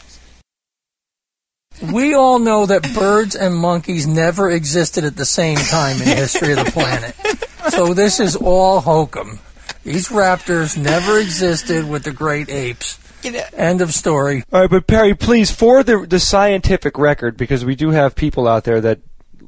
[1.82, 6.16] We all know that birds and monkeys never existed at the same time in the
[6.16, 7.16] history of the planet.
[7.70, 9.40] So this is all hokum.
[9.84, 13.00] These raptors never existed with the great apes.
[13.54, 14.44] End of story.
[14.52, 18.48] All right, but Perry, please, for the the scientific record, because we do have people
[18.48, 19.00] out there that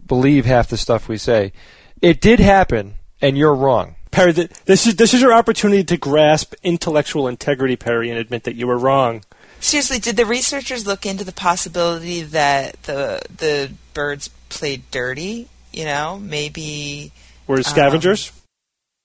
[0.07, 1.53] believe half the stuff we say.
[2.01, 3.95] It did happen, and you're wrong.
[4.11, 8.55] Perry, this is this is your opportunity to grasp intellectual integrity, Perry, and admit that
[8.55, 9.23] you were wrong.
[9.59, 15.47] Seriously, did the researchers look into the possibility that the the birds played dirty?
[15.73, 17.11] You know, maybe.
[17.47, 18.31] We're scavengers.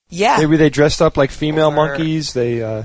[0.09, 2.33] Yeah, Maybe they dressed up like female Or- monkeys.
[2.33, 2.83] They uh,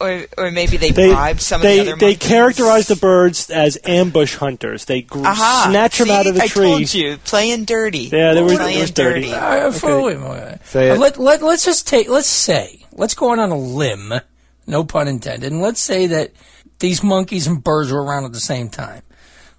[0.00, 2.28] or or maybe they, they bribed some they, of the other they monkeys.
[2.28, 4.84] characterize the birds as ambush hunters.
[4.84, 5.68] They gr- Aha.
[5.70, 6.64] snatch them out of the I tree.
[6.66, 8.10] told you, playing dirty.
[8.12, 9.32] Yeah, they were- playing was dirty.
[9.32, 10.58] Uh, for- wait a.
[10.64, 10.98] Say Uh, it.
[10.98, 14.12] let, let, let's just take, let's say, let's go on on a limb,
[14.66, 16.32] no pun intended, and let's say that
[16.78, 19.02] these monkeys and birds were around at the same time.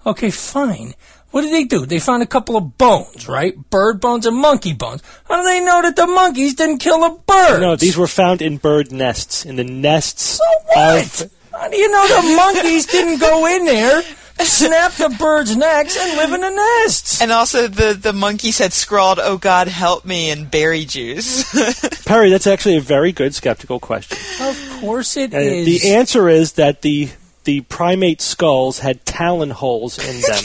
[0.06, 0.94] Okay, fine.
[1.32, 1.86] What did they do?
[1.86, 3.54] They found a couple of bones, right?
[3.70, 5.04] Bird bones and monkey bones.
[5.28, 7.60] How do they know that the monkeys didn't kill the birds?
[7.62, 9.46] No, these were found in bird nests.
[9.46, 11.22] In the nests So what?
[11.24, 14.02] of How do you know the monkeys didn't go in there,
[14.40, 17.22] snap the birds' necks, and live in the nests?
[17.22, 21.44] And also, the the monkeys had scrawled, "Oh God, help me!" in berry juice.
[22.06, 22.30] Perry.
[22.30, 24.18] That's actually a very good skeptical question.
[24.46, 25.82] Of course it uh, And is.
[25.82, 27.10] the answer is that the
[27.44, 30.44] the primate skulls had talon holes in them.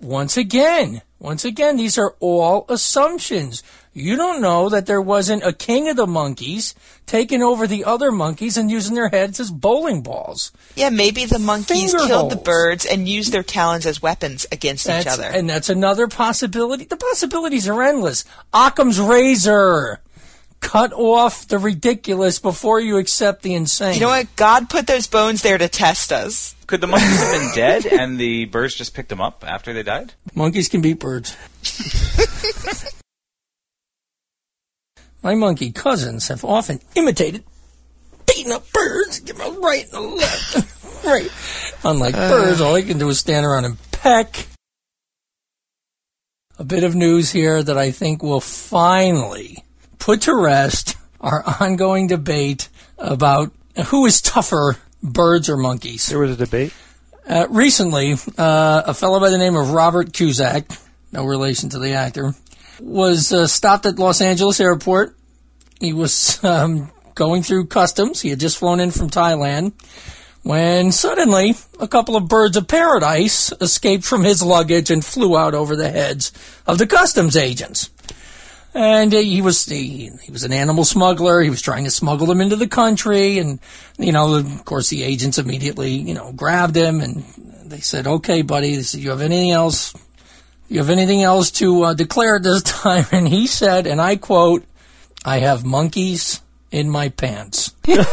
[0.00, 3.62] Once again, once again, these are all assumptions.
[3.96, 6.74] You don't know that there wasn't a king of the monkeys
[7.06, 10.50] taking over the other monkeys and using their heads as bowling balls.
[10.74, 14.86] yeah, maybe the monkeys Finger killed the birds and used their talons as weapons against
[14.86, 15.22] That's, each other.
[15.22, 16.86] And that's another possibility.
[16.86, 18.24] The possibilities are endless.
[18.52, 20.00] Occam's razor.
[20.58, 23.94] Cut off the ridiculous before you accept the insane.
[23.94, 24.34] you know what?
[24.34, 26.56] God put those bones there to test us.
[26.66, 29.82] Could the monkeys have been dead and the birds just picked them up after they
[29.84, 30.14] died?
[30.34, 31.36] Monkeys can beat birds.
[35.24, 37.44] My monkey cousins have often imitated
[38.26, 41.04] beating up birds, give them a right and a left.
[41.04, 41.30] right.
[41.82, 44.46] Unlike birds, all they can do is stand around and peck.
[46.58, 49.64] A bit of news here that I think will finally
[49.98, 53.50] put to rest our ongoing debate about
[53.86, 56.06] who is tougher, birds or monkeys.
[56.06, 56.74] there was a debate.
[57.26, 60.66] Uh, recently, uh, a fellow by the name of Robert Cusack,
[61.12, 62.34] no relation to the actor,
[62.80, 65.16] was uh, stopped at Los Angeles airport.
[65.80, 68.20] He was um, going through customs.
[68.20, 69.72] He had just flown in from Thailand
[70.44, 75.54] when suddenly a couple of birds of paradise escaped from his luggage and flew out
[75.54, 76.32] over the heads
[76.66, 77.88] of the customs agents.
[78.74, 81.40] and uh, he was he, he was an animal smuggler.
[81.40, 83.58] He was trying to smuggle them into the country, and
[83.98, 87.24] you know, of course, the agents immediately you know grabbed him and
[87.64, 89.94] they said, "Okay, buddy, you have anything else?
[90.68, 94.16] You have anything else to uh, declare at this time?" And he said, and I
[94.16, 94.64] quote,
[95.24, 97.72] "I have monkeys." In my pants.
[97.84, 98.04] Further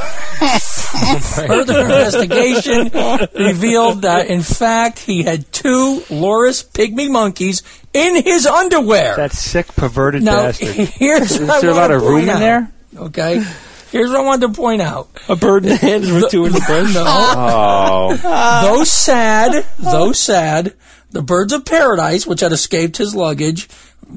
[1.82, 2.92] investigation
[3.34, 9.16] revealed that, in fact, he had two Loris pygmy monkeys in his underwear.
[9.16, 10.76] That sick, perverted Now, bastard.
[10.76, 12.72] here's Is there a lot of room in out, there?
[12.96, 13.44] Okay.
[13.92, 15.10] Here's what I wanted to point out.
[15.28, 16.94] A bird in the hands with two in the breast.
[16.94, 17.04] No.
[17.08, 18.16] Oh,
[18.64, 20.74] though sad, though sad,
[21.12, 23.68] the birds of paradise, which had escaped his luggage,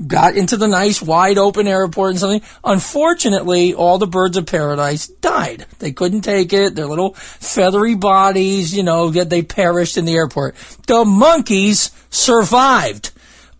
[0.06, 2.42] got into the nice wide open airport and something.
[2.64, 5.66] Unfortunately, all the birds of paradise died.
[5.78, 6.74] They couldn't take it.
[6.74, 10.56] Their little feathery bodies, you know, yet they perished in the airport.
[10.86, 13.10] The monkeys survived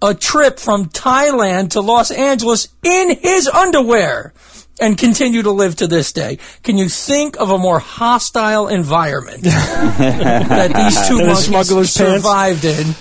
[0.03, 4.35] a trip from Thailand to Los Angeles in his underwear
[4.81, 6.39] and continue to live to this day.
[6.63, 12.23] Can you think of a more hostile environment that these two monkeys smuggler's pants?
[12.23, 12.95] survived in?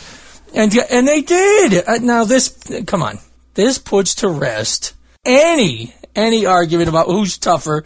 [0.54, 1.84] And and they did.
[1.88, 3.20] Uh, now this, come on,
[3.56, 4.94] this puts to rest
[5.26, 7.84] any any argument about who's tougher,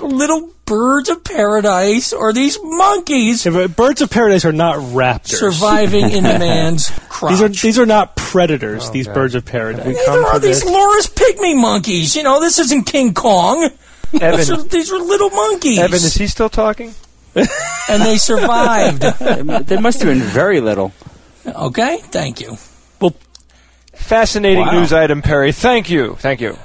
[0.00, 5.36] little birds of paradise or these monkeys Yeah, but birds of paradise are not raptors.
[5.38, 7.30] surviving in the man's crotch.
[7.32, 8.90] These are these are not predators.
[8.90, 9.14] these God.
[9.14, 9.86] birds of paradise.
[9.86, 12.14] Neither are these Loris pygmy monkeys.
[12.16, 13.68] You know, this isn't King Kong.
[14.12, 15.78] These are, Evan, these are little monkeys.
[15.78, 16.94] Evan, is he still talking?
[17.34, 19.02] and they survived.
[19.68, 20.92] they must have been very little.
[21.56, 22.56] Okay, thank you.
[23.00, 23.14] Well,
[23.94, 24.80] Fascinating Wow.
[24.80, 25.52] news item, Perry.
[25.52, 26.16] Thank you.
[26.20, 26.56] Thank you.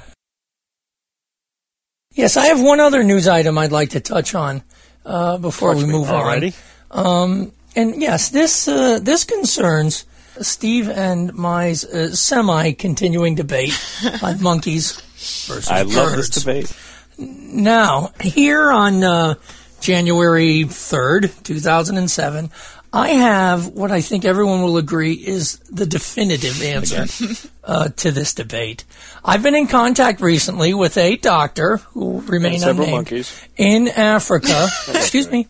[2.12, 4.62] Yes, I have one other news item I'd like to touch on
[5.06, 6.54] uh, before we move already.
[6.92, 7.52] on.
[7.76, 10.06] And yes, this uh, this concerns
[10.42, 13.74] Steve and my uh, semi continuing debate
[14.22, 15.02] on monkeys
[15.48, 16.72] versus I love this debate.
[17.18, 19.36] Now, here on uh,
[19.82, 22.52] January 3rd, 2007,
[22.96, 27.08] I have what I think everyone will agree is the definitive answer
[27.64, 28.86] uh, to this debate.
[29.26, 33.42] I've been in contact recently with a doctor who remains several unnamed monkeys.
[33.58, 35.48] in Africa, excuse me,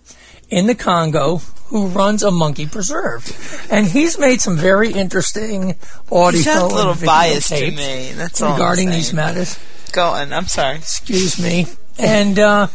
[0.50, 3.68] in the Congo, who runs a monkey preserve.
[3.70, 5.76] And he's made some very interesting
[6.10, 8.14] audio You sound a little and video biased to tapes me.
[8.14, 9.00] That's all regarding saying.
[9.00, 9.60] these matters
[9.92, 10.32] Go on.
[10.32, 10.78] I'm sorry.
[10.78, 11.68] excuse me.
[12.00, 12.68] And uh,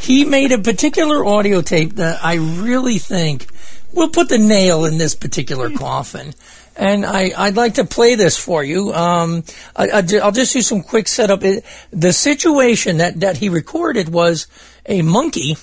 [0.00, 3.46] he made a particular audio tape that I really think
[3.96, 6.34] will put the nail in this particular coffin.
[6.76, 8.92] And I, I'd like to play this for you.
[8.92, 11.42] Um, I, will just do some quick setup.
[11.42, 14.46] It, the situation that, that he recorded was
[14.84, 15.56] a monkey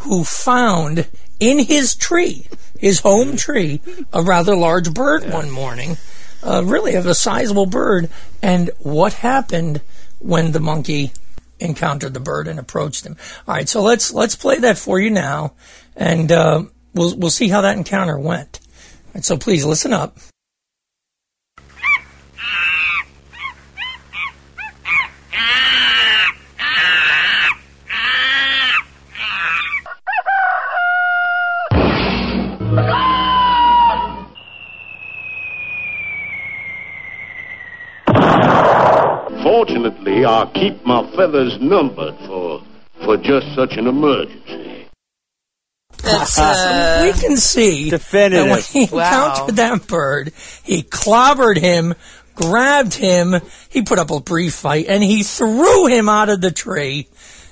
[0.00, 1.06] who found
[1.38, 3.80] in his tree, his home tree,
[4.12, 5.96] a rather large bird one morning.
[6.42, 8.10] Uh, really of a sizable bird.
[8.42, 9.80] And what happened
[10.18, 11.12] when the monkey
[11.60, 13.16] encountered the bird and approached him.
[13.46, 15.54] All right, so let's let's play that for you now,
[15.96, 16.64] and uh,
[16.98, 18.60] we'll we'll see how that encounter went.
[19.14, 20.18] Right, so please listen up.
[39.42, 42.62] Fortunately, I keep my feathers numbered for
[43.04, 44.57] for just such an emergency.
[46.10, 48.46] That's uh, we can see Definitive.
[48.46, 49.34] that when he Wow.
[49.34, 51.94] encountered that bird, he clobbered him,
[52.34, 53.34] grabbed him,
[53.68, 57.08] he put up a brief fight, and he threw him out of the tree,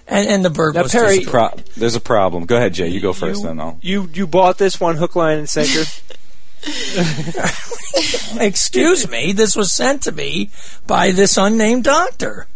[0.06, 1.52] and, and the bird Now, was Perry- destroyed.
[1.54, 2.46] Pro- there's a problem.
[2.46, 2.88] Go ahead, Jay.
[2.88, 3.78] You go first, then I'll.
[3.82, 5.84] You you bought this one hook, line, and sinker.
[8.40, 10.50] Excuse me, this was sent to me
[10.86, 12.46] by this unnamed doctor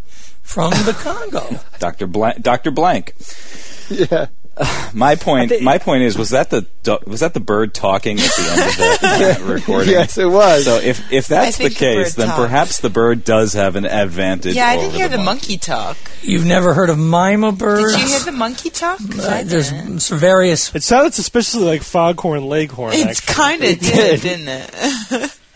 [0.43, 1.61] from the Congo.
[1.79, 2.07] Dr.
[2.07, 2.43] Blank.
[2.43, 2.71] Dr.
[2.71, 3.15] Blank.
[3.89, 4.27] yeah.
[4.93, 5.63] My point.
[5.63, 6.67] My point is, was that the
[7.07, 9.91] was that the bird talking at the end of that uh, recording?
[9.93, 10.65] Yes, it was.
[10.65, 12.39] So if if that's the think the case, then talked.
[12.41, 14.57] perhaps the bird does have an advantage.
[14.57, 14.67] yeah.
[14.67, 15.55] I didn't hear the monkey.
[15.55, 15.97] monkey talk.
[16.23, 17.93] You've never heard of mynah birds?
[17.95, 19.01] Did you hear the monkey talk?
[19.01, 19.69] Uh, there's
[20.05, 20.75] some various.
[20.75, 22.93] It sounded suspiciously like Foghorn Leghorn.
[22.95, 25.37] It's kind of did, didn't it?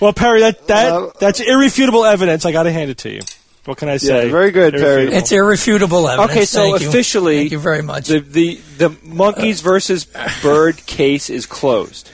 [0.00, 2.44] Well, Perry, that that Uh, that's irrefutable evidence.
[2.44, 3.20] I got to hand it to you.
[3.66, 4.26] What can I say?
[4.26, 5.12] Yeah, very good, Perry.
[5.12, 6.30] It's irrefutable evidence.
[6.30, 6.88] Okay, so Thank you.
[6.88, 8.08] officially, Thank you very much.
[8.08, 10.06] The the the monkeys versus
[10.42, 12.10] bird case is closed.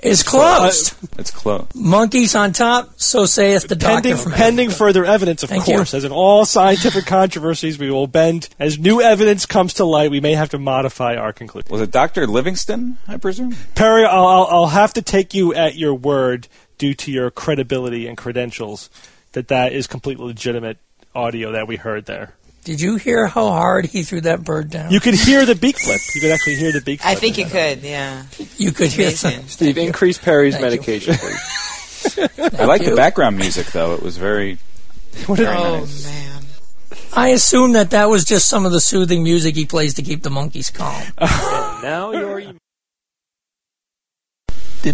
[0.00, 0.92] it's closed.
[1.02, 1.74] Uh, it's closed.
[1.74, 4.78] Monkeys on top, so saith the pending doctor from pending Africa.
[4.78, 5.92] further evidence, of Thank course.
[5.92, 5.96] you.
[5.98, 10.10] As in all scientific controversies, we will bend as new evidence comes to light.
[10.10, 11.70] We may have to modify our conclusion.
[11.70, 12.26] Was it Dr.
[12.26, 12.98] Livingstone?
[13.08, 13.54] I presume.
[13.74, 16.48] Perry, I'll, I'll, I'll have to take you at your word
[16.78, 18.88] due to your credibility and credentials.
[19.32, 20.78] That that is completely legitimate
[21.14, 22.34] audio that we heard there.
[22.64, 24.90] Did you hear how hard he threw that bird down?
[24.92, 26.00] You could hear the beak flip.
[26.14, 27.10] You could actually hear the beak flip.
[27.10, 28.24] I think you could, yeah.
[28.58, 29.46] You could hear Amazing.
[29.48, 30.70] Steve, increase Perry's Thank you.
[30.70, 32.18] medication, please.
[32.60, 32.90] I like you.
[32.90, 33.94] the background music though.
[33.94, 34.58] It was very.
[35.12, 36.04] very Oh nice.
[36.04, 36.42] man.
[37.16, 40.22] I assume that that was just some of the soothing music he plays to keep
[40.22, 41.02] the monkeys calm.
[41.18, 42.42] now you're.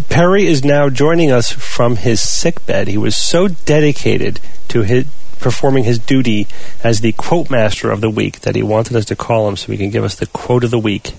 [0.09, 2.87] Perry is now joining us from his sickbed.
[2.87, 5.05] He was so dedicated to his,
[5.39, 6.47] performing his duty
[6.83, 9.71] as the quote master of the week that he wanted us to call him so
[9.71, 11.13] he can give us the quote of the week.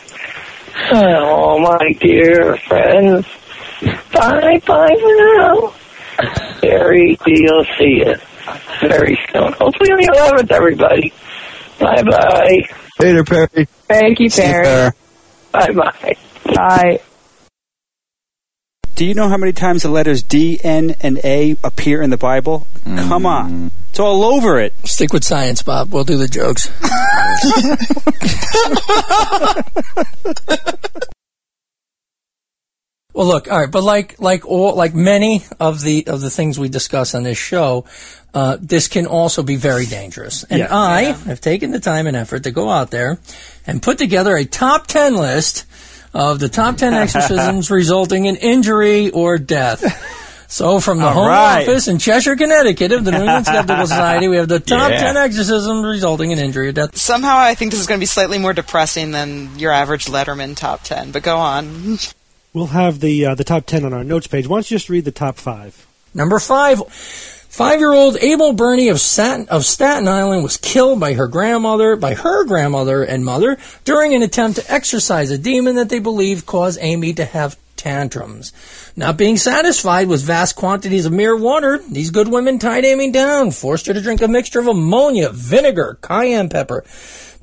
[0.90, 3.24] Oh, my dear friends.
[4.12, 5.72] Bye bye for now.
[6.60, 7.64] Very deal.
[7.78, 8.14] See you
[8.80, 9.52] very soon.
[9.54, 11.12] Hopefully on the 11th, everybody.
[11.78, 12.62] Bye bye.
[12.98, 13.66] Later, Perry.
[13.88, 14.90] Thank you, Perry.
[15.52, 16.16] Bye bye.
[16.54, 17.00] Bye.
[18.94, 22.16] Do you know how many times the letters D, N, and A appear in the
[22.16, 22.68] Bible?
[22.84, 23.50] Come on.
[23.50, 23.70] Mm.
[23.90, 24.72] It's all over it.
[24.84, 25.92] Stick with science, Bob.
[25.92, 26.68] We'll do the jokes.
[33.14, 36.58] well, look, all right, but like like all like many of the of the things
[36.58, 37.84] we discuss on this show,
[38.34, 40.44] uh, this can also be very dangerous.
[40.44, 40.68] And Yeah.
[40.76, 43.18] I have taken the time and effort to go out there
[43.66, 45.64] and put together a top ten list
[46.12, 50.20] of the top ten exorcisms resulting in injury or death.
[50.46, 51.62] So, from the All home right.
[51.68, 55.00] office in Cheshire, Connecticut, of the New England Skeptical Society, we have the top Yeah.
[55.00, 56.96] 10 exorcisms resulting in injury or death.
[56.96, 60.54] Somehow I think this is going to be slightly more depressing than your average Letterman
[60.56, 61.98] top 10, but go on.
[62.54, 64.46] We'll have the uh, the top ten on our notes page.
[64.46, 65.86] Why don't you just read the top five?
[66.14, 71.96] Number five, five-year-old Amy Burney of Staten, of Staten Island was killed by her grandmother,
[71.96, 76.46] by her grandmother and mother during an attempt to exorcise a demon that they believed
[76.46, 78.52] caused Amy to have tantrums.
[78.94, 83.50] Not being satisfied with vast quantities of mere water, these good women tied Amy down,
[83.50, 86.84] forced her to drink a mixture of ammonia, vinegar, cayenne pepper,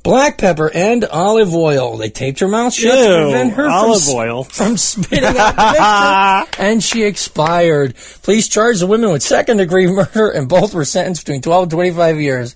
[0.04, 1.98] black pepper, and olive oil.
[1.98, 4.44] They taped her mouth shut to prevent her olive from, oil.
[4.52, 7.96] from spitting out and she expired.
[8.24, 11.72] Police charged the women with second degree murder, and both were sentenced between 12 and
[11.72, 12.56] 25 years.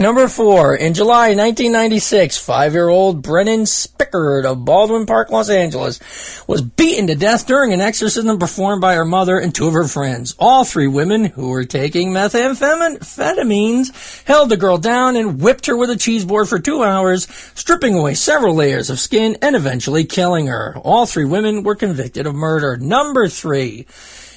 [0.00, 5.98] Number four, in July 1996, five-year-old Brennan Spickard of Baldwin Park, Los Angeles,
[6.46, 9.88] was beaten to death during an exorcism performed by her mother and two of her
[9.88, 10.36] friends.
[10.38, 15.90] All three women, who were taking methamphetamines, held the girl down and whipped her with
[15.90, 17.26] a cheese board for two hours,
[17.56, 20.78] stripping away several layers of skin and eventually killing her.
[20.78, 22.76] All three women were convicted of murder.
[22.76, 23.88] Number three,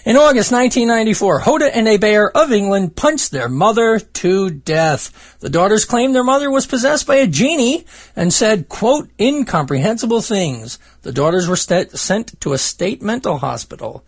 [0.03, 5.37] in August 1994, Hoda and Abair of England punched their mother to death.
[5.39, 7.85] The daughters claimed their mother was possessed by a genie
[8.15, 10.79] and said, quote, incomprehensible things.
[11.03, 14.03] The daughters were st- sent to a state mental hospital.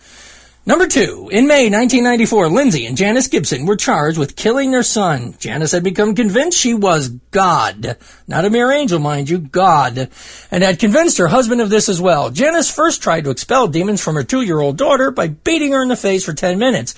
[0.65, 5.35] Number two, in May 1994, Lindsay and Janice Gibson were charged with killing their son.
[5.37, 7.97] Janice had become convinced she was God.
[8.29, 10.09] Not a mere angel, mind you, God.
[10.51, 12.29] And had convinced her husband of this as well.
[12.29, 15.97] Janice first tried to expel demons from her two-year-old daughter by beating her in the
[15.97, 16.93] face for 10 minutes.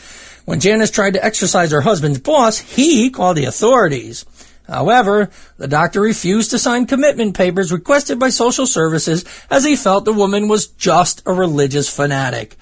[0.45, 4.27] When Janice tried to exorcise her husband's boss, he called the authorities.
[4.67, 10.05] However, the doctor refused to sign commitment papers requested by social services as he felt
[10.05, 12.57] the woman was just a religious fanatic.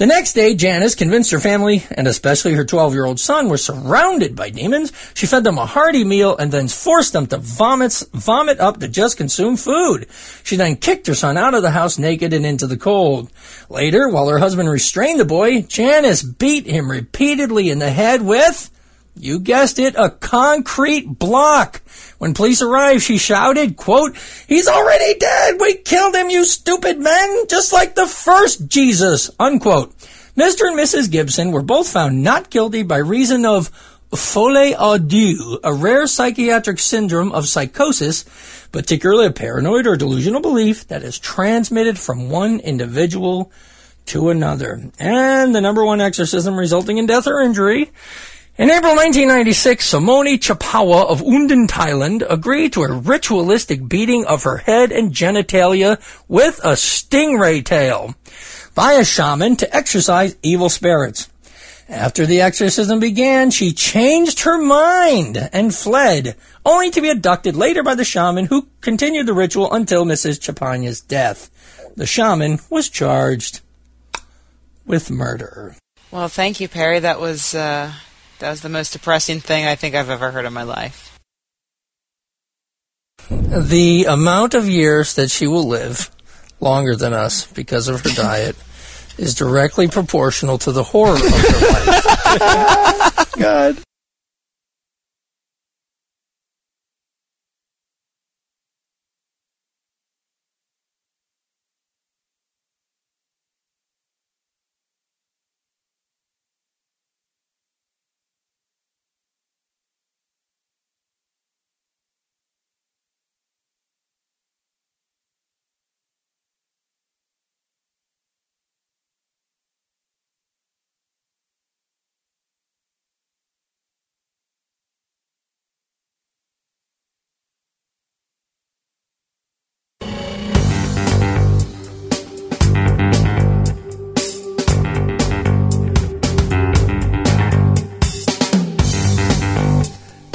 [0.00, 3.58] The next day, Janice convinced her family, and especially her 12 year old son, were
[3.58, 4.94] surrounded by demons.
[5.12, 8.88] She fed them a hearty meal and then forced them to vomit, vomit up to
[8.88, 10.06] just consume food.
[10.42, 13.30] She then kicked her son out of the house naked and into the cold.
[13.68, 18.70] Later, while her husband restrained the boy, Janice beat him repeatedly in the head with
[19.16, 21.82] You guessed it, a concrete block.
[22.18, 25.56] When police arrived, she shouted, quote, He's already dead!
[25.60, 27.46] We killed him, you stupid men!
[27.48, 29.30] Just like the first Jesus!
[29.38, 29.96] Unquote.
[30.36, 30.68] Mr.
[30.68, 31.10] and Mrs.
[31.10, 33.70] Gibson were both found not guilty by reason of
[34.14, 38.24] folie à deux, a rare psychiatric syndrome of psychosis,
[38.72, 43.52] particularly a paranoid or delusional belief that is transmitted from one individual
[44.06, 44.80] to another.
[44.98, 47.90] And the number one exorcism resulting in death or injury.
[48.58, 54.58] In April 1996, Simone Chapawa of Undan, Thailand agreed to a ritualistic beating of her
[54.58, 55.98] head and genitalia
[56.28, 58.14] with a stingray tail
[58.74, 61.30] by a shaman to exorcise evil spirits.
[61.88, 67.82] After the exorcism began, she changed her mind and fled, only to be abducted later
[67.82, 70.38] by the shaman who continued the ritual until Mrs.
[70.38, 71.50] Chapanya's death.
[71.96, 73.60] The shaman was charged
[74.86, 75.76] with murder.
[76.10, 77.00] Well, thank you, Perry.
[77.00, 77.92] That was uh,
[78.40, 81.18] that was the most depressing thing I think I've ever heard in my life.
[83.28, 86.10] The amount of years that she will live,
[86.58, 88.56] longer than us because of her diet,
[89.18, 91.28] is directly proportional to the horror of her
[92.36, 93.32] life.
[93.38, 93.76] God.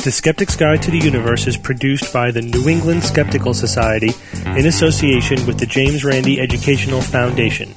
[0.05, 4.11] The Skeptic's Guide to the Universe is produced by the New England Skeptical Society
[4.45, 7.73] in association with the James Randi Educational Foundation.